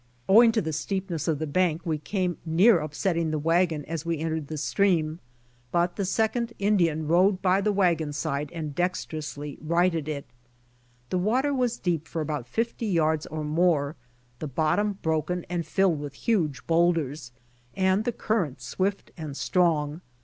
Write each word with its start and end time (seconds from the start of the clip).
Owing 0.27 0.51
to 0.53 0.63
the 0.63 0.73
steepness 0.73 1.27
of 1.27 1.37
the 1.37 1.45
bank 1.45 1.83
we 1.85 1.99
came 1.99 2.39
near 2.43 2.79
upsetting 2.79 3.29
the 3.29 3.37
wagon 3.37 3.85
as 3.85 4.03
we 4.03 4.17
entered 4.17 4.47
the 4.47 4.57
stream, 4.57 5.19
but 5.71 5.95
the 5.95 6.05
second 6.05 6.53
Indian 6.57 7.07
rode 7.07 7.39
by 7.43 7.61
the 7.61 7.71
wagon 7.71 8.11
side 8.11 8.51
and 8.51 8.73
dexterously 8.73 9.59
rii^hted 9.63 10.07
it. 10.07 10.25
The 11.11 11.19
water 11.19 11.53
was 11.53 11.77
deep 11.77 12.07
for 12.07 12.19
about 12.19 12.47
fifty 12.47 12.87
yards 12.87 13.27
or 13.27 13.43
more, 13.43 13.95
the 14.39 14.47
bottom 14.47 14.93
broken 15.03 15.45
and 15.51 15.67
filled 15.67 15.99
Avith 16.01 16.13
huge 16.13 16.65
boulders, 16.65 17.31
and 17.75 18.03
the 18.03 18.11
current 18.11 18.59
swift 18.59 19.11
and 19.17 19.37
strong. 19.37 20.01